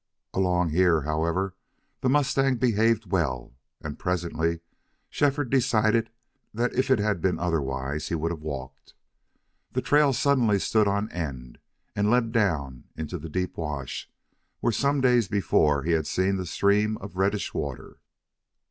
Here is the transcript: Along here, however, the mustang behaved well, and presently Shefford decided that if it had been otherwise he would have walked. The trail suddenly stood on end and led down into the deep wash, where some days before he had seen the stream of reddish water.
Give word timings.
Along 0.33 0.69
here, 0.69 1.01
however, 1.03 1.53
the 1.99 2.09
mustang 2.09 2.55
behaved 2.55 3.11
well, 3.11 3.53
and 3.81 3.99
presently 3.99 4.61
Shefford 5.11 5.51
decided 5.51 6.09
that 6.55 6.73
if 6.73 6.89
it 6.89 6.97
had 6.97 7.21
been 7.21 7.37
otherwise 7.37 8.07
he 8.07 8.15
would 8.15 8.31
have 8.31 8.41
walked. 8.41 8.95
The 9.73 9.81
trail 9.83 10.11
suddenly 10.11 10.57
stood 10.57 10.87
on 10.87 11.11
end 11.11 11.59
and 11.95 12.09
led 12.09 12.31
down 12.31 12.85
into 12.95 13.19
the 13.19 13.29
deep 13.29 13.57
wash, 13.57 14.09
where 14.59 14.73
some 14.73 15.01
days 15.01 15.27
before 15.27 15.83
he 15.83 15.91
had 15.91 16.07
seen 16.07 16.37
the 16.37 16.47
stream 16.47 16.97
of 16.97 17.15
reddish 17.15 17.53
water. 17.53 17.99